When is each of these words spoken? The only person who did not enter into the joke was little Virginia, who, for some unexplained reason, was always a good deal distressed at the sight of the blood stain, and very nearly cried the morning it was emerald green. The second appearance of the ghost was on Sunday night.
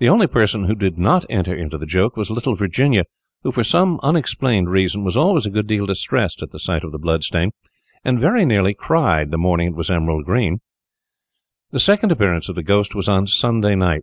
The 0.00 0.08
only 0.08 0.26
person 0.26 0.64
who 0.64 0.74
did 0.74 0.98
not 0.98 1.24
enter 1.30 1.54
into 1.54 1.78
the 1.78 1.86
joke 1.86 2.16
was 2.16 2.30
little 2.32 2.56
Virginia, 2.56 3.04
who, 3.44 3.52
for 3.52 3.62
some 3.62 4.00
unexplained 4.02 4.68
reason, 4.68 5.04
was 5.04 5.16
always 5.16 5.46
a 5.46 5.50
good 5.50 5.68
deal 5.68 5.86
distressed 5.86 6.42
at 6.42 6.50
the 6.50 6.58
sight 6.58 6.82
of 6.82 6.90
the 6.90 6.98
blood 6.98 7.22
stain, 7.22 7.52
and 8.04 8.18
very 8.18 8.44
nearly 8.44 8.74
cried 8.74 9.30
the 9.30 9.38
morning 9.38 9.68
it 9.68 9.76
was 9.76 9.88
emerald 9.88 10.24
green. 10.24 10.58
The 11.70 11.78
second 11.78 12.10
appearance 12.10 12.48
of 12.48 12.56
the 12.56 12.64
ghost 12.64 12.96
was 12.96 13.08
on 13.08 13.28
Sunday 13.28 13.76
night. 13.76 14.02